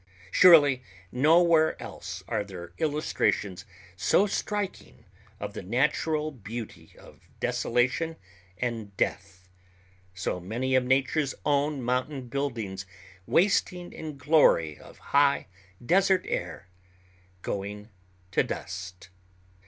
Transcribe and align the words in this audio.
Surely 0.31 0.81
nowhere 1.11 1.79
else 1.79 2.23
are 2.27 2.43
there 2.43 2.73
illustrations 2.79 3.65
so 3.95 4.25
striking 4.25 5.05
of 5.39 5.53
the 5.53 5.61
natural 5.61 6.31
beauty 6.31 6.95
of 6.97 7.29
desolation 7.39 8.15
and 8.57 8.97
death, 8.97 9.47
so 10.15 10.39
many 10.39 10.73
of 10.73 10.83
nature's 10.83 11.35
own 11.45 11.83
mountain 11.83 12.27
buildings 12.27 12.87
wasting 13.27 13.93
in 13.93 14.17
glory 14.17 14.75
of 14.75 14.97
high 15.13 15.45
desert 15.85 16.25
air—going 16.27 17.87
to 18.31 18.41
dust. 18.41 19.09